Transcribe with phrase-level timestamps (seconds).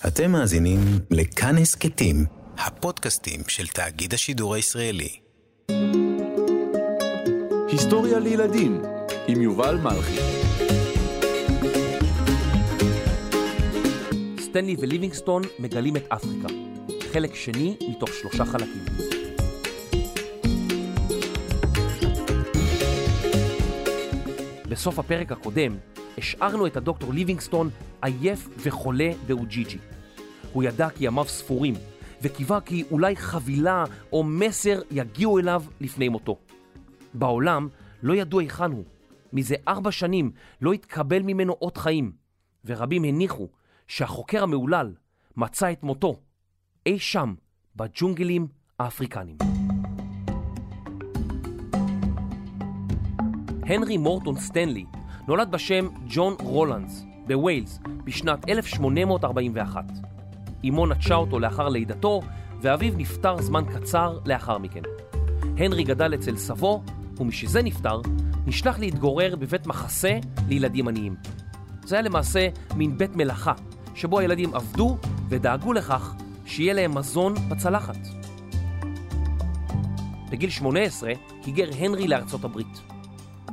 [0.00, 0.78] אתם מאזינים
[1.10, 2.24] לכאן הסכתים,
[2.58, 5.08] הפודקאסטים של תאגיד השידור הישראלי.
[7.68, 8.82] היסטוריה לילדים
[9.28, 10.20] עם יובל מלכי.
[14.40, 16.48] סטנלי וליבינגסטון מגלים את אפריקה.
[17.12, 18.84] חלק שני מתוך שלושה חלקים.
[24.68, 25.76] בסוף הפרק הקודם
[26.18, 27.70] השארנו את הדוקטור ליבינגסטון
[28.02, 29.78] עייף וחולה באוג'יג'י.
[30.52, 31.74] הוא ידע כי ימיו ספורים,
[32.22, 36.38] וקיווה כי אולי חבילה או מסר יגיעו אליו לפני מותו.
[37.14, 37.68] בעולם
[38.02, 38.84] לא ידעו היכן הוא.
[39.32, 40.30] מזה ארבע שנים
[40.60, 42.12] לא התקבל ממנו אות חיים,
[42.64, 43.48] ורבים הניחו
[43.88, 44.94] שהחוקר המהולל
[45.36, 46.20] מצא את מותו
[46.86, 47.34] אי שם
[47.76, 48.46] בג'ונגלים
[48.78, 49.36] האפריקנים.
[53.66, 54.84] הנרי מורטון סטנלי
[55.28, 59.84] נולד בשם ג'ון רולנדס בווילס בשנת 1841.
[60.68, 62.22] אמו נטשה אותו לאחר לידתו,
[62.60, 64.82] ואביו נפטר זמן קצר לאחר מכן.
[65.58, 66.82] הנרי גדל אצל סבו,
[67.18, 68.00] ומשזה נפטר,
[68.46, 71.16] נשלח להתגורר בבית מחסה לילדים עניים.
[71.84, 73.52] זה היה למעשה מין בית מלאכה,
[73.94, 74.96] שבו הילדים עבדו
[75.28, 76.14] ודאגו לכך
[76.46, 77.98] שיהיה להם מזון בצלחת.
[80.30, 81.12] בגיל 18
[81.44, 82.80] היגר הנרי לארצות הברית.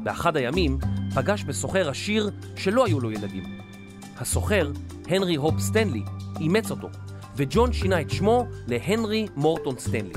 [0.03, 0.77] באחד הימים
[1.15, 3.43] פגש בסוחר עשיר שלא היו לו ילדים.
[4.17, 4.71] הסוחר,
[5.07, 6.03] הנרי הופ סטנלי,
[6.39, 6.89] אימץ אותו,
[7.35, 10.13] וג'ון שינה את שמו להנרי מורטון סטנלי.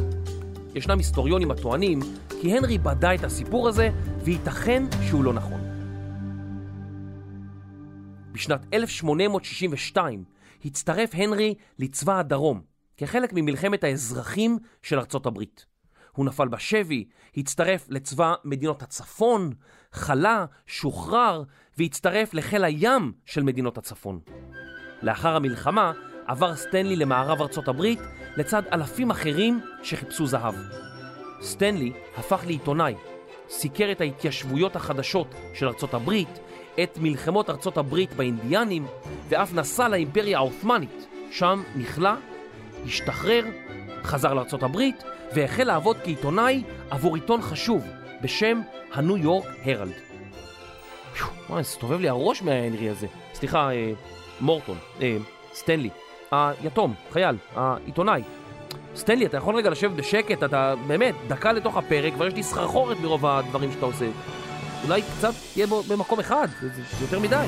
[0.75, 2.01] ישנם היסטוריונים הטוענים
[2.41, 3.91] כי הנרי בדה את הסיפור הזה,
[4.25, 5.61] וייתכן שהוא לא נכון.
[8.33, 10.25] בשנת 1862
[10.65, 12.61] הצטרף הנרי לצבא הדרום,
[12.97, 15.74] כחלק ממלחמת האזרחים של ארצות הברית.
[16.15, 17.05] הוא נפל בשבי,
[17.37, 19.53] הצטרף לצבא מדינות הצפון,
[19.93, 21.43] חלה, שוחרר
[21.79, 24.21] והצטרף לחיל הים של מדינות הצפון.
[25.03, 25.93] לאחר המלחמה
[26.27, 28.01] עבר סטנלי למערב ארצות הברית
[28.37, 30.55] לצד אלפים אחרים שחיפשו זהב.
[31.43, 32.95] סטנלי הפך לעיתונאי,
[33.49, 36.39] סיקר את ההתיישבויות החדשות של ארצות הברית,
[36.83, 38.87] את מלחמות ארצות הברית באינדיאנים,
[39.29, 42.13] ואף נסע לאימפריה העות'מאנית, שם נכלא,
[42.87, 43.45] השתחרר,
[44.05, 45.05] חזר לארצות הברית
[45.35, 47.85] והחל לעבוד כעיתונאי עבור עיתון חשוב
[48.23, 48.61] בשם
[48.93, 49.93] הניו יורק הרלד.
[51.49, 53.07] מה, הסתובב לי הראש מההנרי הזה.
[53.35, 53.93] סליחה, אה,
[54.41, 55.17] מורטון, אה,
[55.55, 55.91] סטנלי,
[56.33, 58.23] היתום, חייל, העיתונאי.
[58.97, 63.01] סטנלי, אתה יכול רגע לשבת בשקט, אתה באמת, דקה לתוך הפרק, כבר יש לי סחרחורת
[63.01, 64.07] מרוב הדברים שאתה עושה.
[64.85, 67.47] אולי קצת תהיה בו במקום אחד, זה, זה יותר מדי.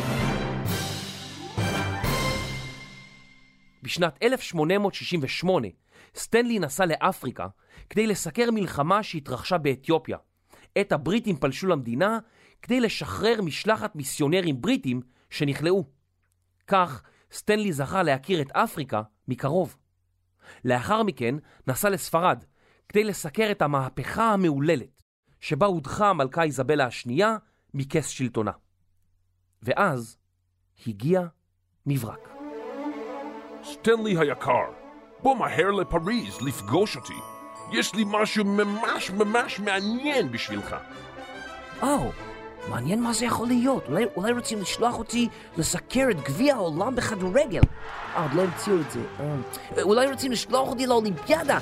[3.83, 5.69] בשנת 1868
[6.17, 7.47] סטנלי נסע לאפריקה
[7.91, 10.19] כדי לסקר מלחמה שהתרחשה באתיופיה.
[10.75, 12.19] עת הבריטים פלשו למדינה
[12.63, 15.01] כדי לשחרר משלחת מיסיונרים בריטים
[15.31, 15.85] שנכלאו.
[16.67, 19.77] כך סטנלי זכה להכיר את אפריקה מקרוב.
[20.65, 21.35] לאחר מכן
[21.67, 22.45] נסע לספרד
[22.89, 25.03] כדי לסקר את המהפכה המהוללת
[25.41, 27.37] שבה הודחה המלכה איזבלה השנייה
[27.75, 28.53] מכס שלטונה.
[29.63, 30.19] ואז
[30.87, 31.27] הגיע
[31.87, 32.29] מברק.
[33.65, 34.86] סטנלי היקר,
[35.27, 37.15] בוא מהר לפריז לפגוש אותי.
[37.73, 40.77] יש לי משהו ממש ממש מעניין בשבילך.
[41.83, 42.11] או,
[42.69, 43.85] מעניין מה זה יכול להיות.
[43.89, 47.61] אולי, אולי רוצים לשלוח אותי לסקר את גביע העולם בכדורגל.
[48.15, 49.01] אה, עוד לא המציאו את זה.
[49.21, 51.59] אה, אולי רוצים לשלוח אותי לאולימפיאדה.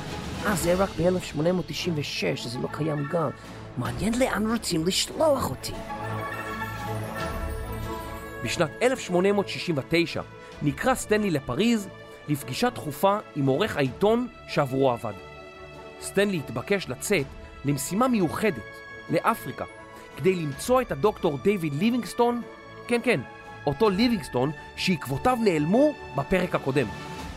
[0.47, 3.31] אה, זה רק ב-1896, זה לא קיים גם.
[3.77, 5.73] מעניין לאן רוצים לשלוח אותי.
[8.45, 10.23] בשנת 1869
[10.63, 11.89] נקרא סטנלי לפריז
[12.29, 15.13] לפגישה דחופה עם עורך העיתון שעבורו עבד.
[16.01, 17.27] סטנלי התבקש לצאת
[17.65, 18.63] למשימה מיוחדת
[19.11, 19.65] לאפריקה
[20.17, 22.43] כדי למצוא את הדוקטור דיוויד ליבינגסטון,
[22.89, 23.21] כן כן,
[23.67, 26.87] אותו ליבינגסטון שעקבותיו נעלמו בפרק הקודם.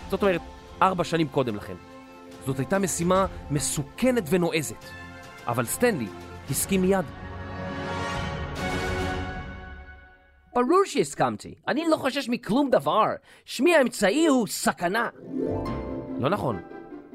[0.09, 0.41] זאת אומרת,
[0.81, 1.75] ארבע שנים קודם לכן.
[2.45, 4.85] זאת הייתה משימה מסוכנת ונועזת,
[5.47, 6.07] אבל סטנלי
[6.49, 7.05] הסכים מיד.
[10.57, 11.55] ברור שהסכמתי.
[11.67, 13.05] אני לא חושש מכלום דבר.
[13.45, 15.09] שמי האמצעי הוא סכנה.
[16.19, 16.61] לא נכון,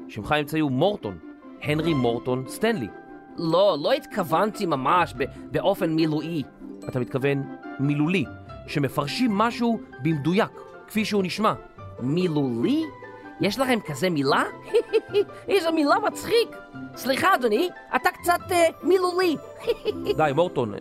[0.07, 1.17] שמך האמצעי הוא מורטון,
[1.61, 2.87] הנרי מורטון סטנלי.
[3.37, 5.13] לא, לא התכוונתי ממש
[5.51, 6.43] באופן מילואי.
[6.89, 7.43] אתה מתכוון
[7.79, 8.25] מילולי,
[8.67, 10.51] שמפרשים משהו במדויק,
[10.87, 11.53] כפי שהוא נשמע.
[11.99, 12.83] מילולי?
[13.41, 14.43] יש לכם כזה מילה?
[15.49, 16.49] איזו מילה מצחיק.
[16.95, 18.53] סליחה אדוני, אתה קצת uh,
[18.83, 19.35] מילולי.
[20.17, 20.73] די מורטון,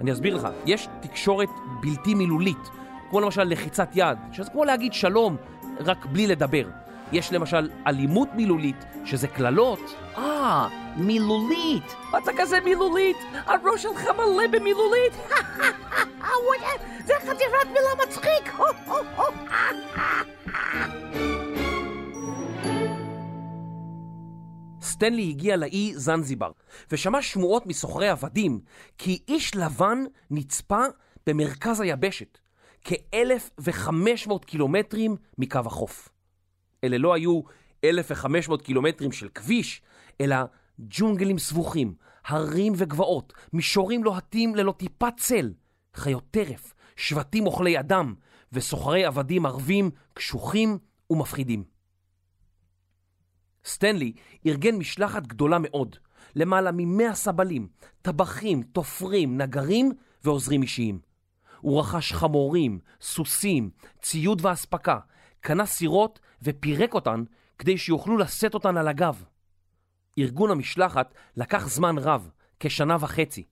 [0.00, 0.48] אני אסביר לך.
[0.66, 1.48] יש תקשורת
[1.80, 2.68] בלתי מילולית,
[3.10, 5.36] כמו למשל לחיצת יד, שזה כמו להגיד שלום,
[5.80, 6.64] רק בלי לדבר.
[7.12, 9.94] יש למשל אלימות מילולית, שזה קללות.
[10.18, 11.94] אה, מילולית.
[12.10, 13.16] אתה כזה מילולית.
[13.46, 15.12] הראש שלך מלא במילולית.
[17.06, 18.54] זה חתירת מילה מצחיק.
[24.98, 26.50] סטנלי הגיע לאי זנזיבר,
[26.92, 28.60] ושמע שמועות מסוחרי עבדים
[28.98, 29.98] כי איש לבן
[30.30, 30.82] נצפה
[31.26, 32.38] במרכז היבשת,
[32.84, 36.08] כ-1,500 קילומטרים מקו החוף.
[36.84, 37.40] אלה לא היו
[37.84, 39.82] 1,500 קילומטרים של כביש,
[40.20, 40.36] אלא
[40.80, 41.94] ג'ונגלים סבוכים,
[42.26, 45.52] הרים וגבעות, מישורים לוהטים ללא טיפת צל,
[45.94, 48.14] חיות טרף, שבטים אוכלי אדם
[48.52, 50.78] וסוחרי עבדים ערבים קשוחים
[51.10, 51.77] ומפחידים.
[53.68, 54.12] סטנלי
[54.46, 55.96] ארגן משלחת גדולה מאוד,
[56.34, 57.68] למעלה ממאה סבלים,
[58.02, 59.92] טבחים, תופרים, נגרים
[60.24, 60.98] ועוזרים אישיים.
[61.60, 63.70] הוא רכש חמורים, סוסים,
[64.02, 64.98] ציוד ואספקה,
[65.40, 67.24] קנה סירות ופירק אותן
[67.58, 69.24] כדי שיוכלו לשאת אותן על הגב.
[70.18, 72.30] ארגון המשלחת לקח זמן רב,
[72.60, 73.44] כשנה וחצי,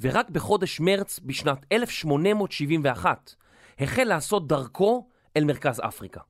[0.00, 3.34] ורק בחודש מרץ בשנת 1871
[3.78, 6.20] החל לעשות דרכו אל מרכז אפריקה.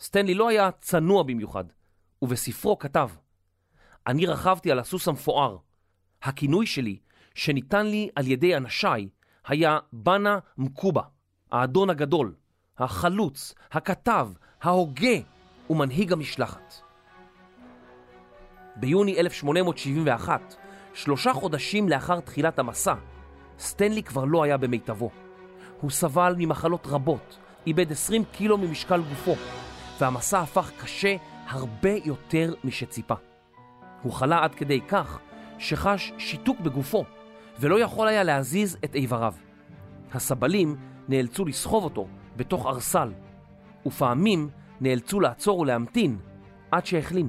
[0.00, 1.64] סטנלי לא היה צנוע במיוחד,
[2.22, 3.08] ובספרו כתב:
[4.06, 5.56] אני רכבתי על הסוס המפואר.
[6.22, 6.98] הכינוי שלי,
[7.34, 9.08] שניתן לי על ידי אנשיי,
[9.46, 11.02] היה בנה מקובה,
[11.52, 12.34] האדון הגדול,
[12.78, 14.28] החלוץ, הכתב,
[14.62, 15.16] ההוגה
[15.70, 16.74] ומנהיג המשלחת.
[18.76, 20.54] ביוני 1871,
[20.94, 22.94] שלושה חודשים לאחר תחילת המסע,
[23.58, 25.10] סטנלי כבר לא היה במיטבו.
[25.80, 29.34] הוא סבל ממחלות רבות, איבד 20 קילו ממשקל גופו,
[30.00, 31.16] והמסע הפך קשה
[31.48, 33.14] הרבה יותר משציפה.
[34.02, 35.18] הוא חלה עד כדי כך
[35.58, 37.04] שחש שיתוק בגופו,
[37.60, 39.34] ולא יכול היה להזיז את איבריו.
[40.14, 40.76] הסבלים
[41.08, 42.06] נאלצו לסחוב אותו
[42.36, 43.12] בתוך ארסל,
[43.86, 44.48] ופעמים
[44.80, 46.18] נאלצו לעצור ולהמתין
[46.70, 47.28] עד שהחלים.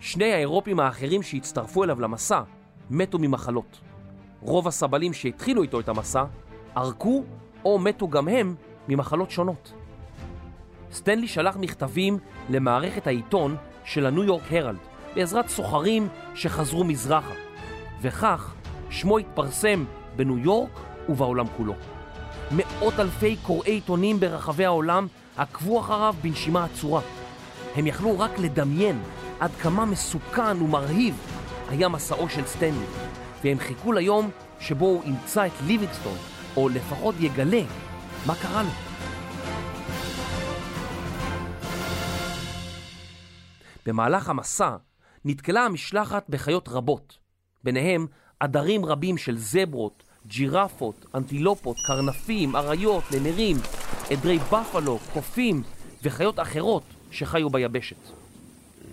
[0.00, 2.42] שני האירופים האחרים שהצטרפו אליו למסע
[2.90, 3.80] מתו ממחלות.
[4.40, 6.24] רוב הסבלים שהתחילו איתו את המסע
[6.74, 7.24] ערקו
[7.64, 8.54] או מתו גם הם
[8.88, 9.79] ממחלות שונות.
[10.92, 14.78] סטנלי שלח מכתבים למערכת העיתון של הניו יורק הרלד
[15.14, 17.34] בעזרת סוחרים שחזרו מזרחה,
[18.00, 18.54] וכך
[18.90, 19.84] שמו התפרסם
[20.16, 20.70] בניו יורק
[21.08, 21.74] ובעולם כולו.
[22.50, 25.06] מאות אלפי קוראי עיתונים ברחבי העולם
[25.36, 27.00] עקבו אחריו בנשימה עצורה.
[27.76, 29.02] הם יכלו רק לדמיין
[29.40, 31.14] עד כמה מסוכן ומרהיב
[31.70, 32.86] היה מסעו של סטנלי,
[33.44, 36.16] והם חיכו ליום שבו הוא ימצא את ליבינגסטון,
[36.56, 37.62] או לפחות יגלה
[38.26, 38.89] מה קרה לו.
[43.86, 44.76] במהלך המסע
[45.24, 47.18] נתקלה המשלחת בחיות רבות,
[47.64, 48.06] ביניהם
[48.40, 53.56] עדרים רבים של זברות, ג'ירפות, אנטילופות, קרנפים, אריות, נמרים,
[54.10, 55.62] עדרי בפלו, קופים
[56.02, 57.96] וחיות אחרות שחיו ביבשת.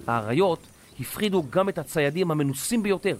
[0.08, 0.60] האריות
[1.00, 3.18] הפחידו גם את הציידים המנוסים ביותר,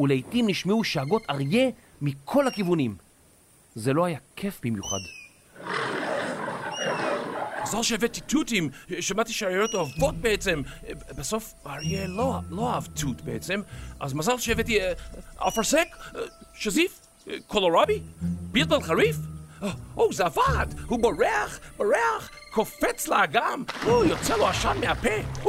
[0.00, 1.70] ולעיתים נשמעו שאגות אריה
[2.02, 2.96] מכל הכיוונים.
[3.74, 5.21] זה לא היה כיף במיוחד.
[7.72, 8.70] מזל שהבאתי תותים,
[9.00, 10.62] שמעתי שהאריות אוהבות בעצם.
[11.16, 13.60] בסוף האריה לא, לא אהב תות בעצם,
[14.00, 14.92] אז מזל שהבאתי אה,
[15.38, 16.20] אפרסק, אה,
[16.54, 19.16] שזיף, אה, קולורבי, בלבל חריף.
[19.96, 20.66] או, זה עבד!
[20.86, 25.42] הוא בורח, בורח, קופץ לאגם, או, יוצא לו עשן מהפה.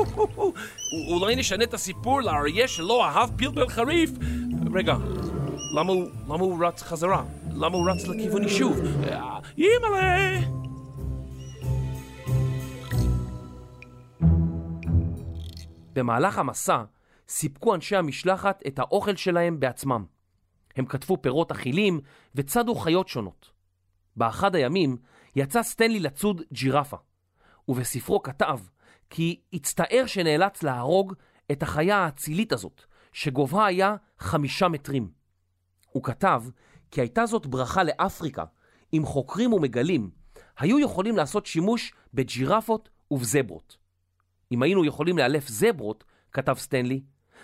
[1.10, 4.10] אולי נשנה את הסיפור לאריה שלא אהב פלפל חריף.
[4.74, 4.96] רגע,
[5.78, 5.92] למה
[6.28, 7.24] הוא, רץ חזרה?
[7.56, 8.80] למה הוא רץ לכיוון יישוב?
[9.58, 10.63] אימא'לה!
[15.94, 16.84] במהלך המסע
[17.28, 20.06] סיפקו אנשי המשלחת את האוכל שלהם בעצמם.
[20.76, 22.00] הם כתבו פירות אכילים
[22.36, 23.52] וצדו חיות שונות.
[24.16, 24.98] באחד הימים
[25.36, 26.98] יצא סטנלי לצוד ג'ירפה,
[27.68, 28.60] ובספרו כתב
[29.10, 31.14] כי הצטער שנאלץ להרוג
[31.52, 32.84] את החיה האצילית הזאת,
[33.14, 35.12] שגובהה היה חמישה מטרים.
[35.90, 36.44] הוא כתב
[36.92, 38.44] כי הייתה זאת ברכה לאפריקה,
[38.94, 40.10] אם חוקרים ומגלים
[40.58, 43.83] היו יכולים לעשות שימוש בג'ירפות ובזברות.
[44.54, 47.02] אם היינו יכולים לאלף זברות, כתב סטנלי,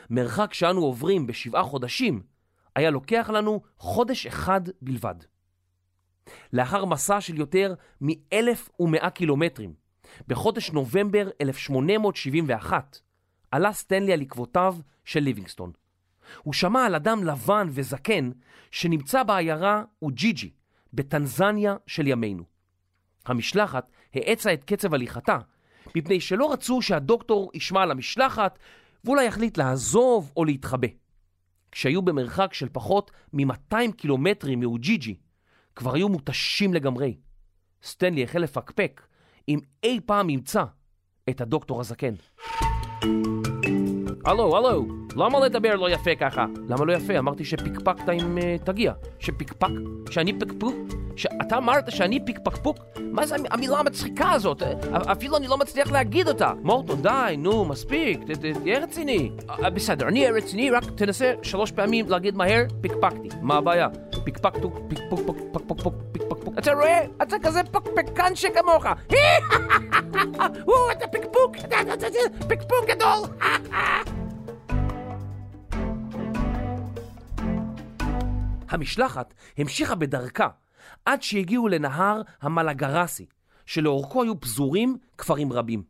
[0.10, 2.22] מרחק שאנו עוברים בשבעה חודשים,
[2.76, 5.16] היה לוקח לנו חודש אחד בלבד.
[6.54, 9.74] לאחר מסע של יותר מ-1,100 קילומטרים,
[10.28, 13.00] בחודש נובמבר 1871,
[13.52, 14.76] עלה סטנלי על עקבותיו
[15.06, 15.72] של ליבינגסטון.
[16.44, 18.32] הוא שמע על אדם לבן וזקן
[18.72, 20.52] שנמצא בעיירה אוג'יג'י,
[20.94, 22.44] בטנזניה של ימינו.
[23.26, 25.40] המשלחת האצה את קצב הליכתה,
[25.96, 28.60] מפני שלא רצו שהדוקטור ישמע על המשלחת
[29.04, 30.88] ואולי יחליט לעזוב או להתחבא.
[31.72, 35.16] כשהיו במרחק של פחות מ-200 קילומטרים מאוג'יג'י,
[35.76, 37.18] כבר היו מותשים לגמרי.
[37.84, 39.02] סטנלי החל לפקפק
[39.48, 40.64] אם אי פעם ימצא
[41.30, 42.14] את הדוקטור הזקן.
[44.26, 46.46] הלו, הלו, למה לדבר לא יפה ככה?
[46.70, 47.18] למה לא יפה?
[47.18, 48.94] אמרתי שפיקפקת עם uh, תגיע.
[49.20, 49.68] שפיקפק?
[50.10, 50.76] שאני פקפוק?
[51.16, 52.78] שאתה אמרת שאני פיקפקפוק?
[53.00, 54.64] מה זה המילה המצחיקה הזאת?
[54.94, 56.52] אפילו אני לא מצליח להגיד אותה.
[56.62, 58.20] מורטון, די, נו, מספיק,
[58.64, 59.32] תהיה רציני.
[59.50, 63.30] אה, בסדר, אני אהיה רציני, רק תנסה שלוש פעמים להגיד מהר, פיקפקתי.
[63.42, 63.88] מה הבעיה?
[64.24, 66.54] פיקפקטו, פיקפוק, פוק, פק, פוק, פוק, פיקפקפוק.
[66.58, 67.06] אתה רואה?
[67.22, 68.86] אתה כזה פקפקן שכמוך.
[70.68, 71.56] או, אתה פיקפוק,
[72.50, 73.20] פיקפוק גדול.
[78.70, 80.48] המשלחת המשיכה בדרכה
[81.06, 83.26] עד שהגיעו לנהר המלגרסי,
[83.66, 85.84] שלאורכו היו פזורים כפרים רבים.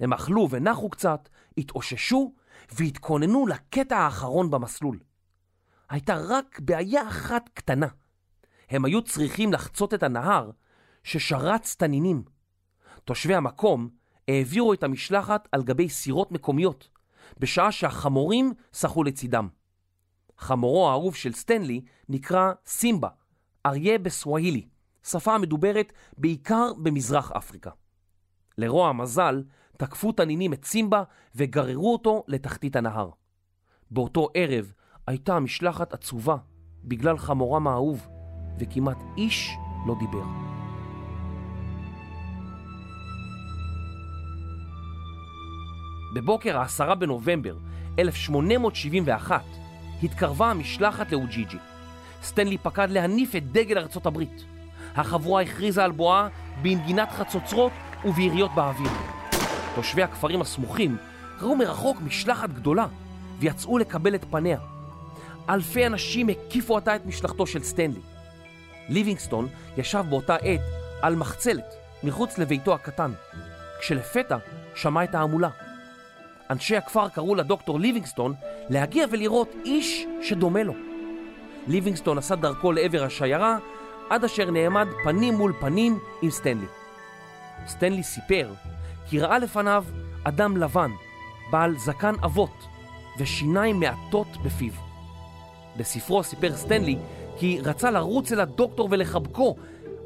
[0.00, 1.28] הם אכלו ונחו קצת,
[1.58, 2.34] התאוששו
[2.72, 4.98] והתכוננו לקטע האחרון במסלול.
[5.90, 7.86] הייתה רק בעיה אחת קטנה.
[8.70, 10.50] הם היו צריכים לחצות את הנהר
[11.04, 12.22] ששרץ תנינים.
[13.04, 13.88] תושבי המקום
[14.28, 16.88] העבירו את המשלחת על גבי סירות מקומיות,
[17.38, 19.48] בשעה שהחמורים שחו לצידם.
[20.42, 23.08] חמורו האהוב של סטנלי נקרא סימבה,
[23.66, 24.68] אריה בסווהילי,
[25.02, 27.70] שפה המדוברת בעיקר במזרח אפריקה.
[28.58, 29.42] לרוע המזל,
[29.76, 31.02] תקפו תנינים את סימבה
[31.34, 33.10] וגררו אותו לתחתית הנהר.
[33.90, 34.72] באותו ערב
[35.06, 36.36] הייתה המשלחת עצובה
[36.84, 38.08] בגלל חמורם האהוב,
[38.58, 39.50] וכמעט איש
[39.86, 40.24] לא דיבר.
[46.14, 47.56] בבוקר העשרה בנובמבר
[47.98, 49.61] 1871
[50.02, 51.58] התקרבה המשלחת לאוג'יג'י.
[52.22, 54.44] סטנלי פקד להניף את דגל ארצות הברית.
[54.96, 56.28] החבורה הכריזה על בואה
[56.62, 57.72] בנגינת חצוצרות
[58.04, 58.90] וביריות באוויר.
[59.74, 60.96] תושבי הכפרים הסמוכים
[61.40, 62.86] ראו מרחוק משלחת גדולה
[63.38, 64.58] ויצאו לקבל את פניה.
[65.48, 68.00] אלפי אנשים הקיפו עתה את משלחתו של סטנלי.
[68.88, 70.60] ליבינגסטון ישב באותה עת
[71.02, 73.12] על מחצלת מחוץ לביתו הקטן,
[73.80, 74.36] כשלפתע
[74.74, 75.48] שמע את ההמולה.
[76.52, 78.34] אנשי הכפר קראו לדוקטור ליבינגסטון
[78.70, 80.72] להגיע ולראות איש שדומה לו.
[81.68, 83.58] ליבינגסטון עשה דרכו לעבר השיירה
[84.10, 86.66] עד אשר נעמד פנים מול פנים עם סטנלי.
[87.66, 88.52] סטנלי סיפר
[89.08, 89.84] כי ראה לפניו
[90.24, 90.90] אדם לבן,
[91.50, 92.64] בעל זקן אבות
[93.18, 94.72] ושיניים מעטות בפיו.
[95.76, 96.96] בספרו סיפר סטנלי
[97.38, 99.56] כי רצה לרוץ אל הדוקטור ולחבקו,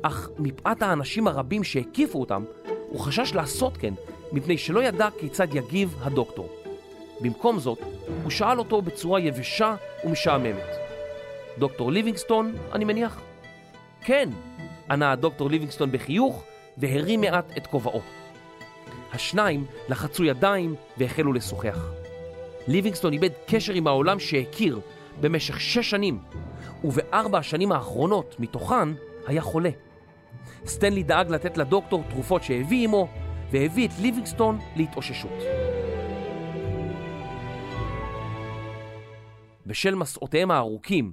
[0.03, 2.45] אך מפאת האנשים הרבים שהקיפו אותם,
[2.89, 3.95] הוא חשש לעשות כן
[4.33, 6.49] מפני שלא ידע כיצד יגיב הדוקטור.
[7.21, 7.79] במקום זאת,
[8.23, 10.77] הוא שאל אותו בצורה יבשה ומשעממת.
[11.59, 13.21] דוקטור ליבינגסטון, אני מניח?
[14.01, 14.29] כן,
[14.91, 16.45] ענה הדוקטור ליבינגסטון בחיוך
[16.79, 18.01] והרים מעט את כובעו.
[19.13, 21.89] השניים לחצו ידיים והחלו לשוחח.
[22.69, 24.81] ליבינגסטון איבד קשר עם העולם שהכיר
[25.21, 26.19] במשך שש שנים,
[26.85, 28.89] ובארבע השנים האחרונות מתוכן
[29.27, 29.71] היה חולה.
[30.67, 33.09] סטנלי דאג לתת לדוקטור תרופות שהביא עמו,
[33.51, 35.33] והביא את ליבינגסטון להתאוששות.
[39.67, 41.13] בשל מסעותיהם הארוכים,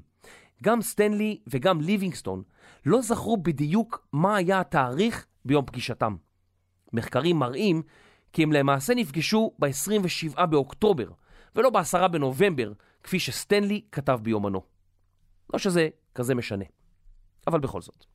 [0.63, 2.44] גם סטנלי וגם ליבינגסטון
[2.86, 6.16] לא זכרו בדיוק מה היה התאריך ביום פגישתם.
[6.94, 7.82] מחקרים מראים
[8.34, 11.12] כי הם למעשה נפגשו ב-27 באוקטובר,
[11.56, 12.74] ולא ב-10 בנובמבר,
[13.04, 14.62] כפי שסטנלי כתב ביומנו.
[15.54, 16.66] לא שזה כזה משנה,
[17.48, 18.06] אבל בכל זאת.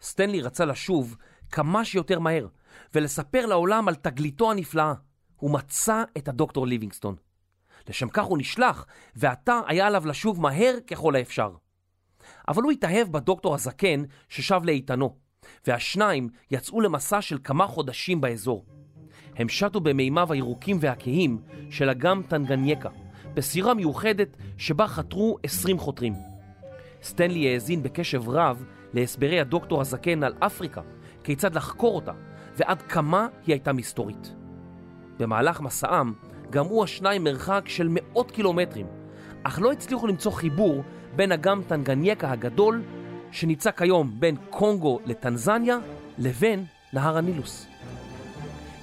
[0.00, 1.16] סטנלי רצה לשוב
[1.52, 2.46] כמה שיותר מהר,
[2.94, 4.94] ולספר לעולם על תגליתו הנפלאה.
[5.36, 7.16] הוא מצא את הדוקטור ליבינגסטון.
[7.88, 11.50] לשם כך הוא נשלח, ועתה היה עליו לשוב מהר ככל האפשר.
[12.48, 15.16] אבל הוא התאהב בדוקטור הזקן ששב לאיתנו,
[15.66, 18.64] והשניים יצאו למסע של כמה חודשים באזור.
[19.36, 22.88] הם שטו במימיו הירוקים והכהים של אגם טנגנייקה,
[23.34, 26.14] בסירה מיוחדת שבה חתרו 20 חותרים.
[27.02, 30.80] סטנלי האזין בקשב רב להסברי הדוקטור הזקן על אפריקה,
[31.24, 32.12] כיצד לחקור אותה,
[32.56, 34.34] ועד כמה היא הייתה מסתורית.
[35.18, 36.12] במהלך מסעם
[36.50, 38.86] גמרו השניים מרחק של מאות קילומטרים,
[39.42, 40.82] אך לא הצליחו למצוא חיבור
[41.16, 42.82] בין אגם טנגנייקה הגדול,
[43.32, 45.78] שנמצא כיום בין קונגו לטנזניה,
[46.18, 47.66] לבין נהר הנילוס.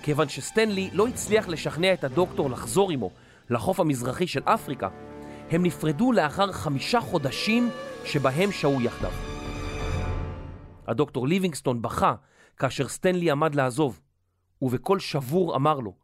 [0.02, 3.12] כיוון שסטנלי לא הצליח לשכנע את הדוקטור לחזור עמו
[3.50, 4.88] לחוף המזרחי של אפריקה,
[5.52, 7.70] הם נפרדו לאחר חמישה חודשים
[8.06, 9.29] שבהם שהו יחדיו.
[10.90, 12.16] הדוקטור ליבינגסטון בכה
[12.58, 14.02] כאשר סטנלי עמד לעזוב,
[14.62, 15.96] ובקול שבור אמר לו,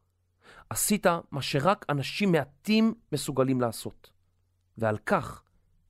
[0.69, 4.09] עשית מה שרק אנשים מעטים מסוגלים לעשות,
[4.77, 5.43] ועל כך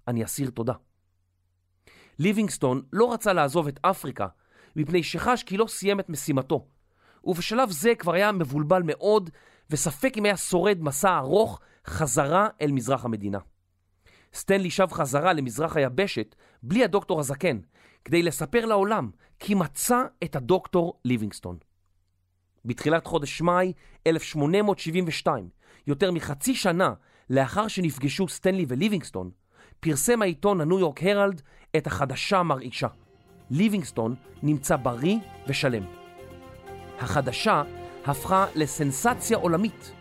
[0.07, 0.73] אני אסיר תודה.
[2.19, 4.27] ליבינגסטון לא רצה לעזוב את אפריקה,
[4.75, 6.67] מפני שחש כי לא סיים את משימתו,
[7.23, 9.29] ובשלב זה כבר היה מבולבל מאוד,
[9.69, 13.39] וספק אם היה שורד מסע ארוך חזרה אל מזרח המדינה.
[14.33, 17.59] סטנלי שב חזרה למזרח היבשת בלי הדוקטור הזקן,
[18.05, 19.09] כדי לספר לעולם
[19.39, 21.57] כי מצא את הדוקטור ליבינגסטון.
[22.65, 23.73] בתחילת חודש מאי
[24.07, 25.49] 1872,
[25.87, 26.93] יותר מחצי שנה
[27.29, 29.31] לאחר שנפגשו סטנלי וליבינגסטון,
[29.79, 31.41] פרסם העיתון הניו יורק הרלד
[31.77, 32.87] את החדשה המרעישה.
[33.51, 35.83] ליבינגסטון נמצא בריא ושלם.
[36.99, 37.63] החדשה
[38.05, 39.91] הפכה לסנסציה עולמית,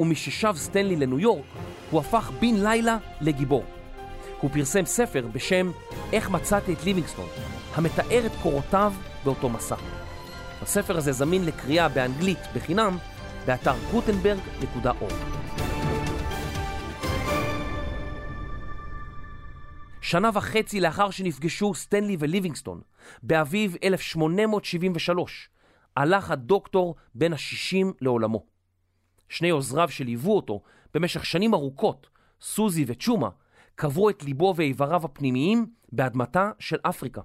[0.00, 1.44] ומששב סטנלי לניו יורק,
[1.90, 3.64] הוא הפך בן לילה לגיבור.
[4.42, 5.70] הוא פרסם ספר בשם
[6.12, 7.28] "איך מצאתי את ליבינגסטון",
[7.74, 8.92] המתאר את קורותיו
[9.24, 9.76] באותו מסע.
[10.62, 12.98] הספר הזה זמין לקריאה באנגלית בחינם
[13.46, 15.12] באתר גוטנברג.אורג.
[20.00, 22.80] שנה וחצי לאחר שנפגשו סטנלי וליבינגסטון,
[23.22, 25.48] באביב 1873,
[25.96, 28.44] הלך הדוקטור בן ה-60 לעולמו.
[29.28, 30.62] שני עוזריו שליוו אותו
[30.94, 32.08] במשך שנים ארוכות,
[32.40, 33.28] סוזי וצ'ומה,
[33.74, 37.20] קברו את ליבו ואיבריו הפנימיים באדמתה של אפריקה.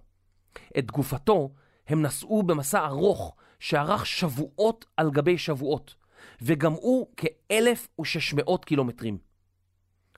[0.77, 1.53] את גופתו
[1.87, 5.95] הם נשאו במסע ארוך שארך שבועות על גבי שבועות,
[6.41, 9.17] וגמעו כ-1,600 קילומטרים.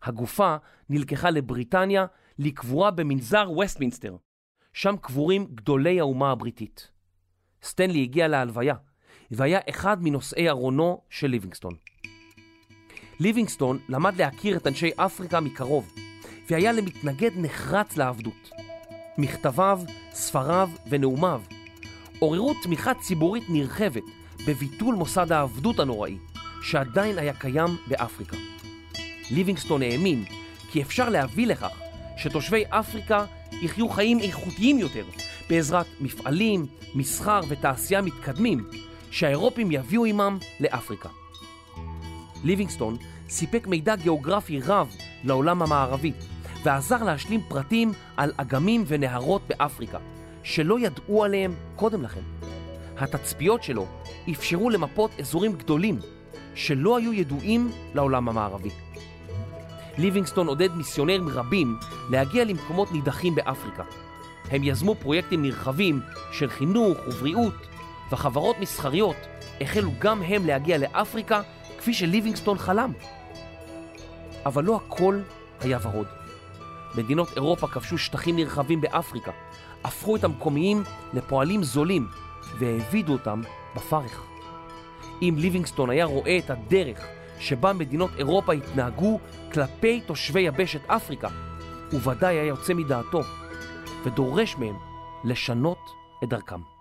[0.01, 0.55] הגופה
[0.89, 2.05] נלקחה לבריטניה
[2.39, 4.15] לקבורה במנזר וסטמינסטר.
[4.73, 6.91] שם קבורים גדולי האומה הבריטית.
[7.63, 8.75] סטנלי הגיע להלוויה,
[9.31, 11.73] והיה אחד מנושאי ארונו של ליבינגסטון.
[13.19, 15.93] ליבינגסטון למד להכיר את אנשי אפריקה מקרוב,
[16.49, 18.49] והיה למתנגד נחרץ לעבדות.
[19.17, 19.81] מכתביו,
[20.13, 21.41] ספריו ונאומיו
[22.19, 24.03] עוררו תמיכה ציבורית נרחבת
[24.47, 26.17] בביטול מוסד העבדות הנוראי,
[26.61, 28.37] שעדיין היה קיים באפריקה.
[29.31, 30.25] ליבינגסטון האמין
[30.71, 31.71] כי אפשר להביא לכך
[32.17, 33.25] שתושבי אפריקה
[33.61, 35.05] יחיו חיים איכותיים יותר
[35.49, 36.65] בעזרת מפעלים,
[36.95, 38.69] מסחר ותעשייה מתקדמים
[39.11, 41.09] שהאירופים יביאו עמם לאפריקה.
[42.43, 42.97] ליבינגסטון
[43.29, 46.11] סיפק מידע גיאוגרפי רב לעולם המערבי
[46.63, 49.97] ועזר להשלים פרטים על אגמים ונהרות באפריקה
[50.43, 52.21] שלא ידעו עליהם קודם לכן.
[52.97, 53.85] התצפיות שלו
[54.31, 55.99] אפשרו למפות אזורים גדולים
[56.55, 58.69] שלא היו ידועים לעולם המערבי.
[59.97, 61.77] ליבינגסטון עודד מיסיונרים רבים
[62.09, 63.83] להגיע למקומות נידחים באפריקה.
[64.51, 65.99] הם יזמו פרויקטים נרחבים
[66.31, 67.53] של חינוך ובריאות,
[68.11, 69.15] וחברות מסחריות
[69.61, 71.41] החלו גם הם להגיע לאפריקה
[71.77, 72.93] כפי שליבינגסטון חלם.
[74.45, 75.19] אבל לא הכל
[75.61, 76.07] היה ורוד.
[76.95, 79.31] מדינות אירופה כבשו שטחים נרחבים באפריקה,
[79.83, 82.07] הפכו את המקומיים לפועלים זולים
[82.59, 83.41] והעבידו אותם
[83.75, 84.23] בפרך.
[85.21, 87.07] אם ליבינגסטון היה רואה את הדרך
[87.39, 89.19] שבה מדינות אירופה התנהגו
[89.51, 91.27] כלפי תושבי יבשת אפריקה,
[91.91, 93.21] הוא ודאי היה יוצא מדעתו
[94.03, 94.75] ודורש מהם
[95.23, 95.79] לשנות
[96.23, 96.78] את דרכם.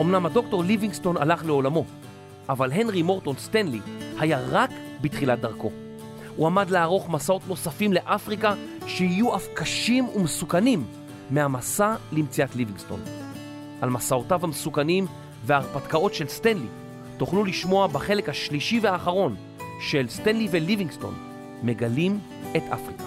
[0.00, 1.84] אמנם הדוקטור ליבינגסטון הלך לעולמו,
[2.48, 3.80] אבל הנרי מורטון סטנלי
[4.18, 5.70] היה רק בתחילת דרכו.
[6.36, 8.54] הוא עמד לערוך מסעות נוספים לאפריקה
[8.86, 10.84] שיהיו אף קשים ומסוכנים
[11.30, 13.00] מהמסע למציאת ליבינגסטון.
[13.80, 15.06] על מסעותיו המסוכנים
[15.46, 16.66] וההרפתקאות של סטנלי
[17.16, 19.36] תוכלו לשמוע בחלק השלישי והאחרון
[19.80, 21.14] של סטנלי וליבינגסטון
[21.62, 22.18] מגלים
[22.56, 23.04] את אפריקה.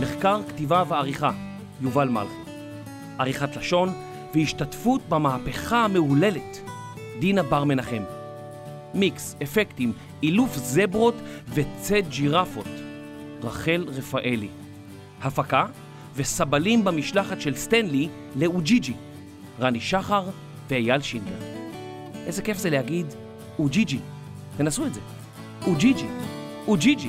[0.00, 1.30] מחקר, כתיבה ועריכה,
[1.80, 2.50] יובל מלכי.
[3.18, 3.92] עריכת לשון
[4.34, 6.60] והשתתפות במהפכה המהוללת,
[7.20, 8.02] דינה בר מנחם.
[8.94, 11.14] מיקס, אפקטים, אילוף זברות
[11.48, 12.68] וצד ג'ירפות,
[13.42, 14.48] רחל רפאלי.
[15.22, 15.66] הפקה
[16.16, 18.94] וסבלים במשלחת של סטנלי לאוג'יג'י,
[19.60, 20.24] רני שחר
[20.68, 21.38] ואייל שינדר.
[22.26, 23.06] איזה כיף זה להגיד
[23.58, 23.98] אוג'יג'י,
[24.56, 25.00] תנסו את זה.
[25.66, 26.06] אוג'יג'י,
[26.66, 27.08] אוג'יג'י.